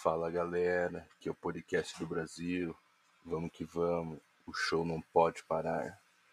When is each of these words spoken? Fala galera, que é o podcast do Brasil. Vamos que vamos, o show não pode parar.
Fala 0.00 0.30
galera, 0.30 1.04
que 1.18 1.28
é 1.28 1.32
o 1.32 1.34
podcast 1.34 1.98
do 1.98 2.06
Brasil. 2.06 2.72
Vamos 3.24 3.50
que 3.50 3.64
vamos, 3.64 4.20
o 4.46 4.52
show 4.52 4.84
não 4.84 5.00
pode 5.00 5.42
parar. 5.42 6.00